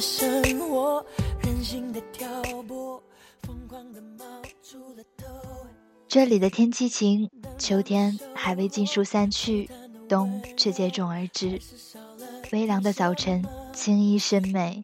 [0.00, 1.04] 的生活，
[1.42, 2.26] 任性的挑
[2.62, 3.02] 拨，
[3.42, 4.24] 疯狂的冒
[4.62, 5.26] 出了头。
[6.08, 7.28] 这里的天气晴，
[7.58, 9.68] 秋天还未尽数散去，
[10.08, 11.60] 冬却接踵而至。
[12.50, 13.44] 微凉的早晨，
[13.74, 14.82] 青衣深美，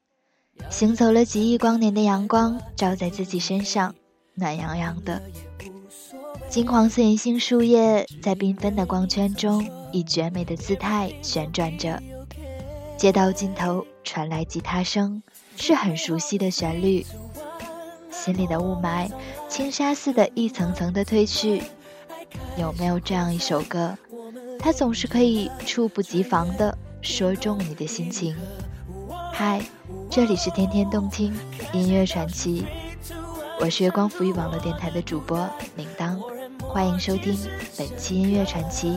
[0.68, 3.94] 行走了几亿光年的阳光照在自己身上，
[4.34, 5.22] 暖洋洋的。
[6.50, 12.02] 金黄色银杏树叶在缤纷的光圈中以绝美的姿态旋转着。
[12.98, 15.20] 街道尽头传来吉他声，
[15.56, 17.04] 是很熟悉的旋律。
[18.10, 19.10] 心里的雾霾，
[19.48, 21.62] 轻纱似的一层层的褪去。
[22.56, 23.98] 有没有这样一首歌，
[24.58, 28.34] 它总是可以猝不及防的说中你的心情？
[29.32, 29.60] 嗨，
[30.08, 31.34] 这里是天天动听
[31.74, 32.64] 音乐传奇，
[33.60, 36.18] 我是月光浮语网络电台的主播铃铛，
[36.60, 37.36] 欢迎收听
[37.76, 38.96] 本期音乐传奇。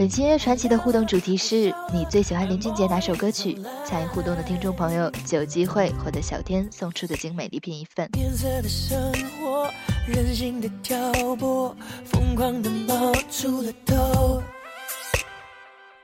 [0.00, 3.58] 本期音乐传奇的互动主题是你最喜欢林俊杰哪首歌曲？
[3.84, 8.08] 参与互动的听众朋友就有机会获得小天送出的精美礼品一份。
[8.12, 9.70] 变色的生活，
[10.08, 14.42] 任性的挑拨，疯狂的冒出了头。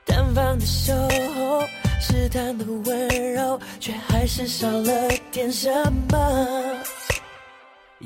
[0.04, 0.92] 单方的守
[1.34, 1.62] 候，
[1.98, 5.70] 试探的温柔，却还是少了点什
[6.10, 6.18] 么。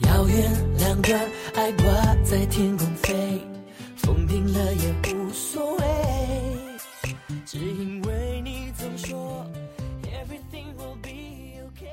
[0.04, 1.20] 遥远两端，
[1.56, 1.84] 爱挂
[2.22, 3.44] 在天空飞。
[3.96, 5.79] 风停了也无所谓，
[7.52, 9.44] 只因为你总说
[10.04, 11.88] everything will be okay。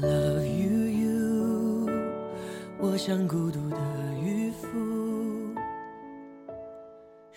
[0.00, 1.90] Love you you，
[2.78, 3.76] 我像孤独的
[4.22, 5.19] 渔夫，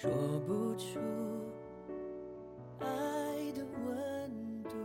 [0.03, 0.11] 说
[0.45, 0.99] 不出
[2.79, 2.85] 爱
[3.55, 4.75] 的温度。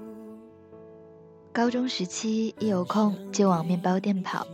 [1.53, 4.47] 高中时期一有空就往面包店跑，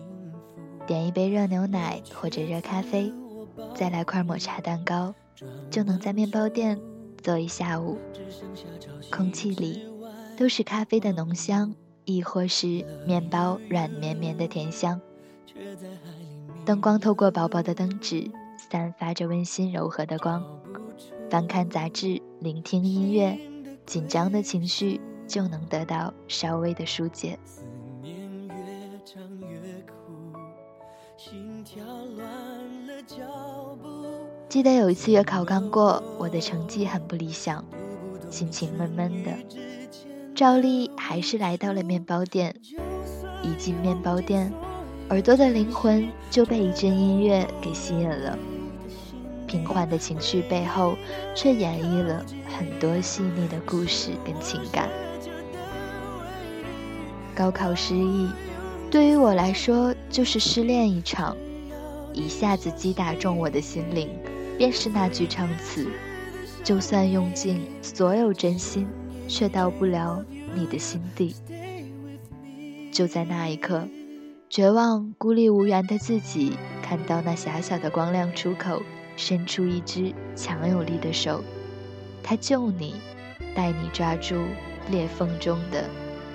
[0.86, 3.12] 点一杯热牛奶或者热咖啡，
[3.74, 5.14] 再来块抹茶蛋糕，
[5.70, 6.80] 就能在面包店
[7.22, 7.98] 坐一下午。
[9.12, 9.86] 空气里
[10.34, 11.74] 都是咖啡的浓香，
[12.06, 14.98] 亦或是面包软绵绵的甜香。
[16.64, 18.30] 灯光透过薄薄的灯纸，
[18.70, 20.42] 散发着温馨柔和的光。
[21.30, 23.38] 翻看杂志，聆听音乐，
[23.84, 27.38] 紧张的情绪就能得到稍微的疏解。
[27.44, 27.62] 思
[28.02, 28.16] 念
[28.48, 28.54] 越
[29.04, 30.36] 长越苦，
[31.16, 31.84] 心跳
[32.16, 32.26] 乱
[32.86, 33.16] 了脚
[33.82, 33.88] 步。
[34.48, 37.64] 记得有一次月考刚过，我的成绩很不理想，
[38.30, 39.32] 心情闷闷的，
[40.34, 42.54] 照例还是来到了面包店。
[43.42, 44.52] 一进面包店，
[45.10, 48.38] 耳朵的灵魂就被一阵音乐给吸引了。
[49.54, 50.96] 平缓的情绪背后，
[51.32, 52.26] 却演绎了
[52.58, 54.88] 很多细腻的故事跟情感。
[57.36, 58.28] 高考失意，
[58.90, 61.36] 对于我来说就是失恋一场，
[62.12, 64.08] 一下子击打中我的心灵，
[64.58, 65.86] 便是那句唱词：
[66.64, 68.88] 就算用尽所有真心，
[69.28, 71.36] 却到不了你的心底。
[72.90, 73.86] 就在那一刻，
[74.50, 78.82] 绝望、孤立无援的自己，看到那狭小的光亮出口，
[79.16, 81.42] 伸出一只强有力的手，
[82.22, 82.94] 他救你，
[83.54, 84.36] 带你抓住
[84.90, 85.88] 裂缝中的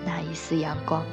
[0.05, 1.05] 那一丝阳光。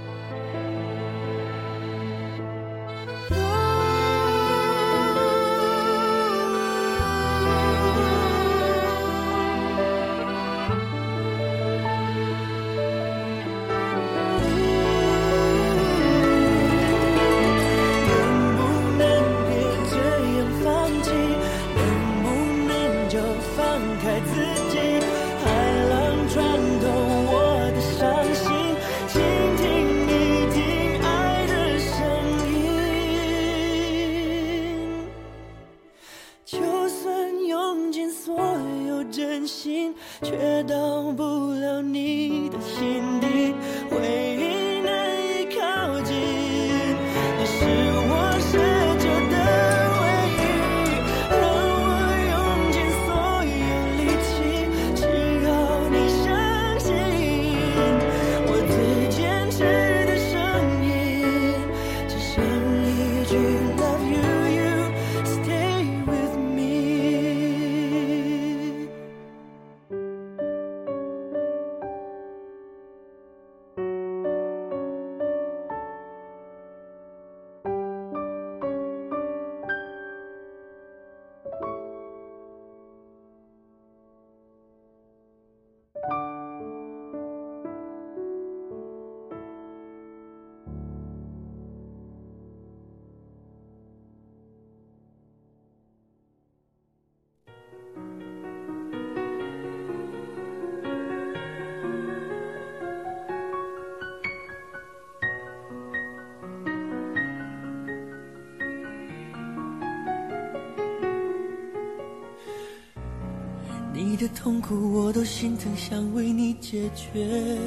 [114.17, 117.59] 的痛苦我都心疼，想为你解决。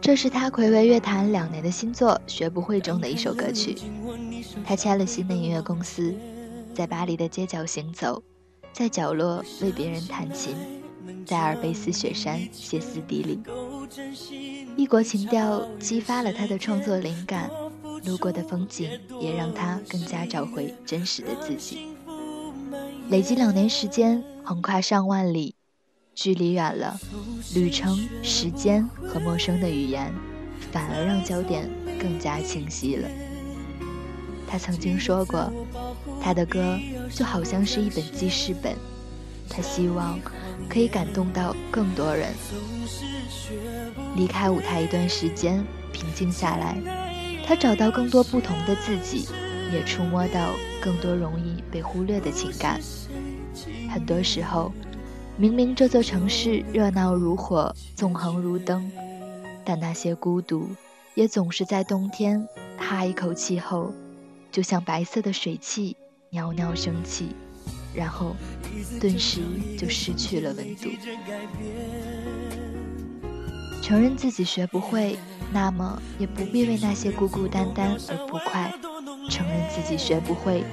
[0.00, 3.76] 这是他暌违乐坛两年的新作《学不会》中的一首歌曲。
[4.64, 6.14] 他签了新的音乐公司，
[6.74, 8.22] 在巴黎的街角行走，
[8.72, 10.54] 在角落为别人弹琴，
[11.24, 13.40] 在阿尔卑斯雪山歇斯底里。
[14.76, 17.48] 异国情调激发了他的创作灵感，
[18.04, 18.90] 路过的风景
[19.20, 21.91] 也让他更加找回真实的自己。
[23.12, 25.54] 累积两年时间，横跨上万里。
[26.14, 26.98] 距离远了，
[27.54, 30.10] 旅程、时间和陌生的语言，
[30.72, 31.68] 反而让焦点
[32.00, 33.06] 更加清晰了。
[34.48, 35.52] 他曾经说过，
[36.22, 36.78] 他的歌
[37.14, 38.74] 就好像是一本记事本，
[39.46, 40.18] 他希望
[40.66, 42.32] 可以感动到更多人。
[44.16, 45.62] 离开舞台一段时间，
[45.92, 46.78] 平静下来，
[47.46, 49.28] 他找到更多不同的自己，
[49.72, 52.80] 也触摸到更多容易被忽略的情感。
[53.90, 54.72] 很多时候。
[55.38, 58.92] 明明这座城市热闹如火，纵横如灯，
[59.64, 60.68] 但那些孤独，
[61.14, 62.46] 也总是在冬天
[62.76, 63.92] 哈一口气后，
[64.52, 65.96] 就像白色的水汽
[66.30, 67.28] 袅袅升起，
[67.94, 68.36] 然后
[69.00, 69.40] 顿时
[69.78, 70.90] 就失去了温度。
[73.80, 75.16] 承认自己学不会，
[75.50, 78.70] 那么也不必为那些孤孤单单而不快；
[79.28, 80.64] 承认自己学不会，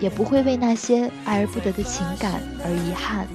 [0.00, 3.26] 也不会为那些爱而不得的情感而遗憾。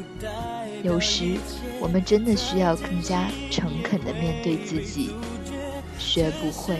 [0.84, 1.38] 有时，
[1.80, 5.16] 我们真的需要更加诚恳地面对自己，
[5.98, 6.78] 学不会。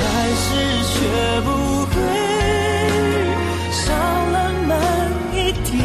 [0.00, 0.46] 还是
[0.84, 0.96] 学
[1.42, 1.48] 不
[1.86, 1.94] 会，
[3.70, 3.92] 少
[4.32, 4.76] 浪漫
[5.32, 5.76] 一点。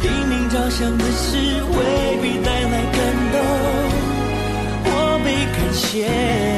[0.00, 1.36] 拼命着想的事，
[1.72, 1.76] 未
[2.22, 2.38] 必
[5.90, 6.57] 被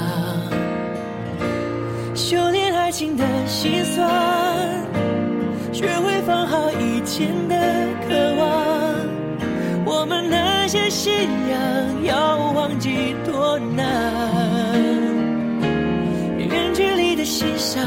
[2.91, 4.05] 情的心酸，
[5.71, 7.55] 学会放好以前的
[8.05, 8.45] 渴望。
[9.85, 11.13] 我们那些信
[11.49, 13.81] 仰要忘记多难。
[16.37, 17.81] 远距离的欣赏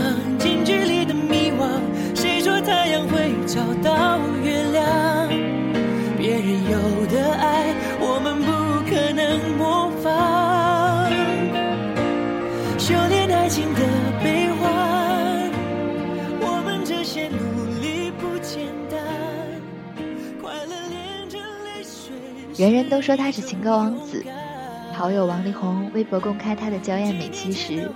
[22.57, 24.25] 人人都说他是情歌王子。
[24.93, 27.91] 好友王力宏微博公开他的娇艳美妻时，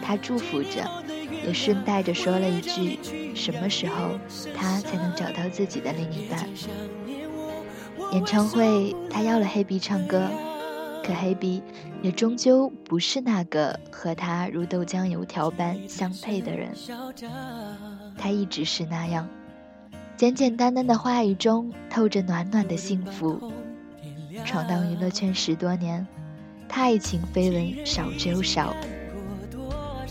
[0.00, 0.88] 他祝福着，
[1.44, 3.00] 也顺带着说了一句
[3.34, 4.12] ：“什么时候
[4.56, 6.48] 他才能找到自己的另一半？”
[8.14, 10.30] 演唱会，他邀了黑鼻唱歌，
[11.04, 11.60] 可黑鼻
[12.00, 16.70] 也终究不是那个和他如豆浆油条般相配的人。
[18.16, 19.28] 他一直是那样，
[20.16, 23.52] 简简单单的话语中透着暖暖的幸福。
[24.44, 26.06] 闯荡娱乐圈十多年，
[26.68, 28.74] 他爱情绯闻少之又少，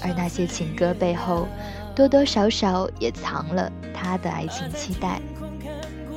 [0.01, 1.47] 而那些情歌背后，
[1.95, 5.21] 多多少少也藏了他的爱情期待。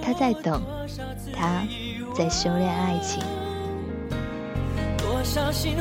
[0.02, 0.62] 他在等，
[1.34, 1.62] 他
[2.14, 3.22] 在修炼爱情。
[4.96, 5.76] 多少心，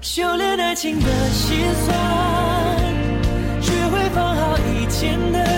[0.00, 1.96] 修炼爱情的心酸，
[3.60, 5.55] 学会放好以前的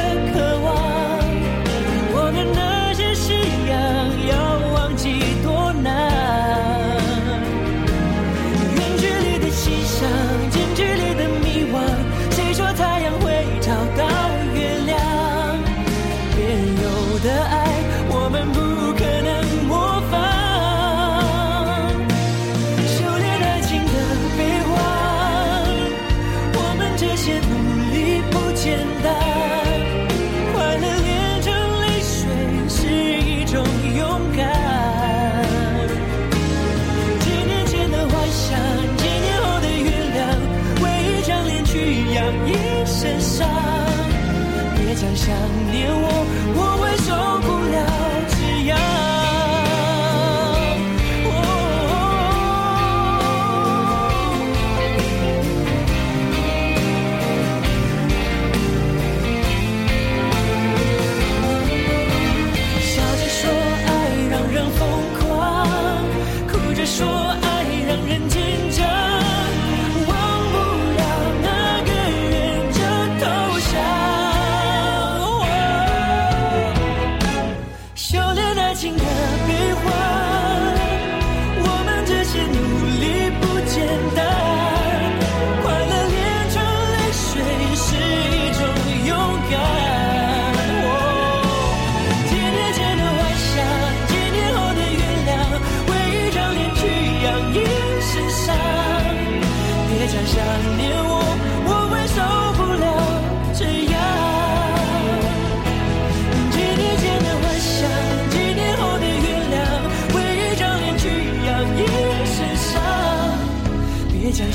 [43.38, 43.48] 伤。
[44.76, 45.32] 别讲想
[45.70, 46.06] 念我，
[46.56, 46.60] 我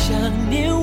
[0.06, 0.20] 想
[0.50, 0.83] 念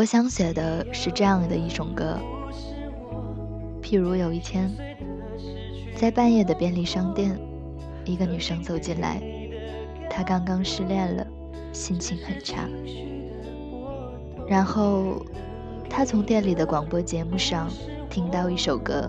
[0.00, 2.16] 我想写的是这样的一种歌，
[3.82, 4.70] 譬如有一天，
[5.94, 7.38] 在半夜的便利商店，
[8.06, 9.20] 一个女生走进来，
[10.08, 11.26] 她刚刚失恋了，
[11.70, 12.66] 心情很差。
[14.48, 15.22] 然后，
[15.90, 17.68] 她从店里的广播节目上
[18.08, 19.06] 听到一首歌，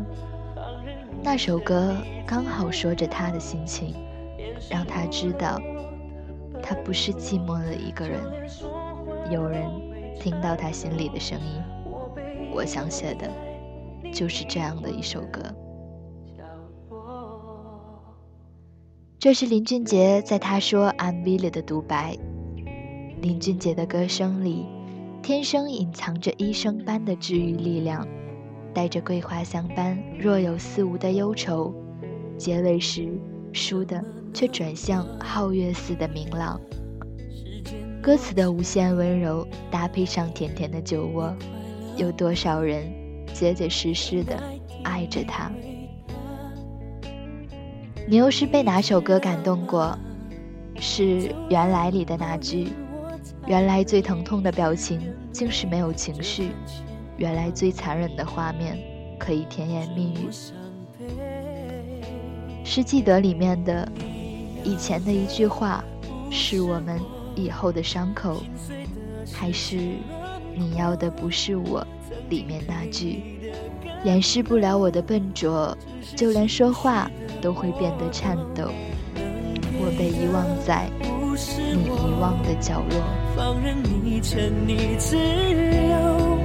[1.24, 1.96] 那首歌
[2.28, 3.96] 刚好说着她的心情，
[4.70, 5.58] 让她知道，
[6.62, 8.20] 她不是寂寞的一个人，
[9.32, 9.90] 有人。
[10.22, 11.63] 听到他心里的声音，
[12.54, 13.28] 我想写的
[14.13, 15.42] 就是这样的一首歌。
[19.18, 22.16] 这是林俊杰在他说 MV 里的独白。
[23.20, 24.68] 林俊杰的歌声里，
[25.24, 28.08] 天生隐藏着医生般的治愈力量，
[28.75, 31.74] 带着桂花香般若有似无的忧愁，
[32.38, 33.10] 结尾时
[33.54, 34.04] 输的
[34.36, 36.62] 却转向皓月似的明朗。
[38.01, 41.31] 歌词的无限温柔，搭配上甜甜的酒窝，
[41.96, 42.91] 有多少人
[43.31, 44.41] 结结实实的
[44.84, 45.51] 爱着他？
[48.08, 49.96] 你又是被哪首歌感动过？
[50.79, 52.70] 是原来里的那句
[53.46, 55.00] ：“原来最疼痛的表情
[55.31, 56.50] 竟是没有情绪，
[57.17, 58.79] 原来最残忍的画面
[59.20, 60.27] 可以甜言蜜语。”
[62.65, 63.88] 是记得里面的
[64.63, 65.84] 以前的一句话，
[66.31, 67.00] 是我们
[67.36, 68.44] 以后的伤口，
[69.34, 69.78] 还是
[70.56, 71.86] 你要的不是我
[72.30, 73.24] 里面那句
[74.04, 75.78] 掩饰不了我的笨拙，
[76.16, 77.10] 就连说话。
[77.42, 78.70] 都会变得颤抖。
[79.80, 83.02] 我被遗忘在你遗忘的角落。
[83.36, 86.38] 放任你沉溺自由，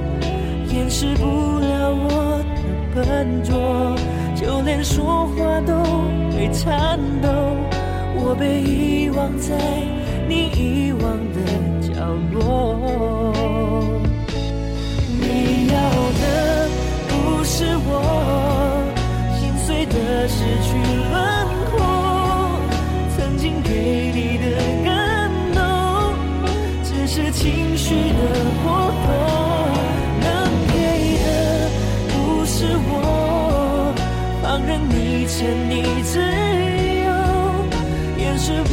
[0.73, 1.25] 掩饰不
[1.59, 3.95] 了我的笨拙，
[4.35, 5.75] 就连说话都
[6.35, 7.29] 会颤抖。
[8.15, 9.53] 我被遗忘在
[10.27, 11.03] 你遗忘
[11.33, 11.37] 的
[11.81, 11.93] 角
[12.31, 12.35] 落。
[15.19, 15.75] 你要
[16.19, 16.23] 的
[17.07, 17.11] 不
[17.43, 17.91] 是我。
[19.39, 19.93] 心碎的
[20.27, 20.69] 失去
[21.09, 21.15] 轮
[21.71, 21.75] 廓，
[23.15, 23.69] 曾经给
[24.13, 24.45] 你的
[24.83, 24.85] 感
[25.55, 25.59] 动，
[26.83, 28.21] 只是情绪的
[28.63, 28.65] 波
[29.05, 29.07] 动。
[30.19, 30.25] 能
[30.73, 30.75] 给
[31.23, 31.27] 的
[32.09, 32.55] 不是
[32.89, 32.91] 我，
[34.41, 35.35] 放任你沉
[35.69, 36.19] 溺自
[37.05, 37.07] 由，
[38.17, 38.71] 掩饰不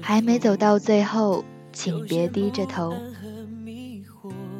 [0.00, 2.94] 还没走到最后，请别低着头。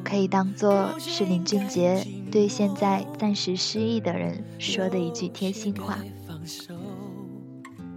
[0.05, 5.99] 可以当做是林俊杰对现在暂时失意的人说的一句贴心话。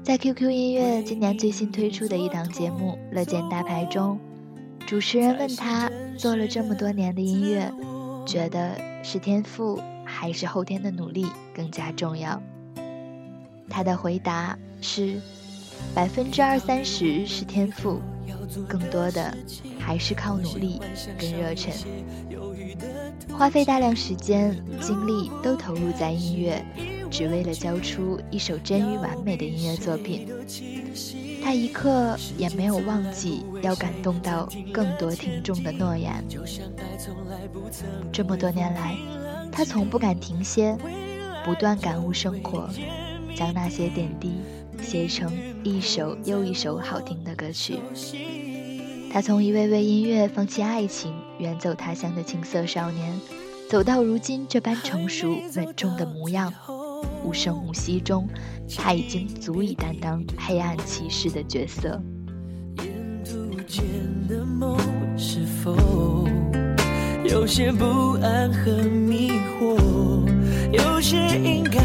[0.03, 4.19] 在 QQ 音乐今年最新推出的一档节目《乐见大牌》中，
[4.85, 7.71] 主持人问他做了这么多年的音乐，
[8.25, 12.41] 觉得是天赋还是后天的努力更加重要？
[13.69, 15.21] 他的回答是。
[15.93, 17.99] 百分之二三十是天赋，
[18.67, 19.35] 更多的
[19.79, 20.79] 还是靠努力
[21.17, 21.73] 跟热忱。
[23.31, 26.63] 花费大量时间精力都投入在音乐，
[27.09, 30.27] 只为了交出一首真于完美的音乐作品。
[31.43, 36.23] 他一刻也没有忘记要感动到更多听众的诺言。
[38.11, 38.95] 这么多年来，
[39.51, 40.77] 他从不敢停歇，
[41.43, 42.69] 不断感悟生活，
[43.35, 44.33] 将那些点滴。
[44.81, 45.31] 写成
[45.63, 47.79] 一首又一首好听的歌曲。
[49.11, 53.19] 他从一位为音乐放弃爱情、远走他乡的青涩少年，
[53.69, 56.53] 走到如今这般成熟稳重的模样。
[57.23, 58.27] 无声无息中，
[58.77, 62.01] 他已经足以担当黑暗骑士的角色。
[65.17, 65.75] 是否
[67.23, 69.77] 有些不安和迷惑？
[70.71, 71.80] 有些应该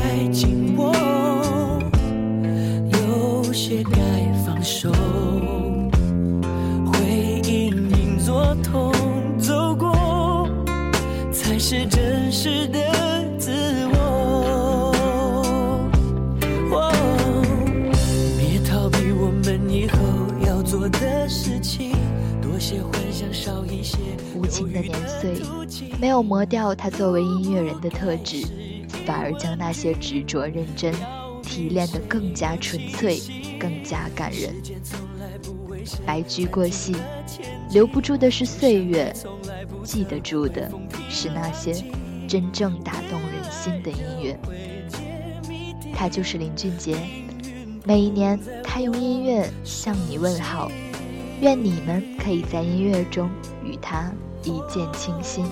[26.17, 28.47] 有磨掉他作为音乐人的特质。
[29.05, 30.93] 反而将那些执着认真
[31.41, 33.21] 提炼得更加纯粹，
[33.59, 34.53] 更加感人。
[36.05, 36.97] 白驹过隙，
[37.71, 39.15] 留不住的是岁月，
[39.85, 40.69] 记得住的
[41.09, 41.73] 是那些
[42.27, 44.37] 真正打动人心的音乐。
[45.95, 46.97] 他就是林俊杰，
[47.85, 50.71] 每一年他用音乐向你问好，
[51.41, 53.31] 愿你们可以在音乐中
[53.65, 55.45] 与他一见倾心。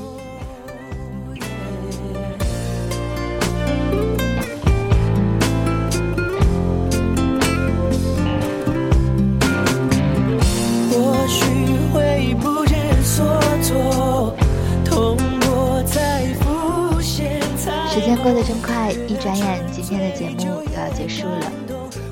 [19.24, 21.50] 转眼，今天的节目又要结束了。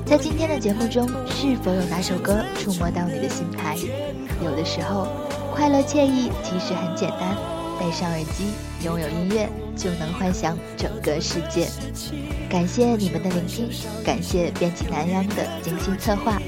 [0.03, 3.77] 在今天的节目中，是否有哪首歌触摸到你的心台？
[4.43, 5.07] 有的时候，
[5.53, 7.37] 快乐惬意其实很简单，
[7.79, 8.45] 戴上耳机，
[8.83, 11.67] 拥有音乐，就能幻想整个世界。
[12.49, 13.69] 感谢你们的聆听，
[14.03, 16.41] 感谢编辑南央的精心策划。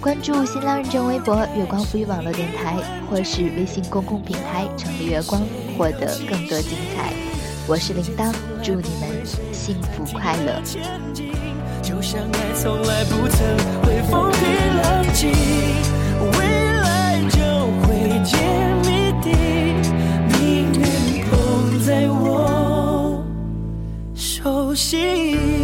[0.00, 2.78] 关注新浪认证微博“月光赋予网络电台”，
[3.10, 5.42] 或是微信公共平台“成立月光”，
[5.76, 7.25] 获得更多精彩。
[7.68, 10.62] 我是铃铛，祝你们幸福快乐。
[11.82, 13.40] 就像爱从来不曾
[13.82, 14.40] 会风平
[14.82, 15.32] 浪静，
[16.38, 16.46] 未
[16.80, 17.40] 来就
[17.82, 18.38] 会揭
[18.84, 19.34] 谜底，
[20.38, 20.80] 命运
[21.26, 23.20] 捧在我
[24.14, 25.55] 手心。